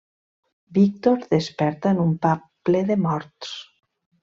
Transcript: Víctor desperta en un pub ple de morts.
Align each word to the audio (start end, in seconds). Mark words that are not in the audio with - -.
Víctor 0.77 1.21
desperta 1.35 1.93
en 1.97 2.01
un 2.07 2.17
pub 2.25 2.49
ple 2.71 2.83
de 2.91 2.99
morts. 3.07 3.55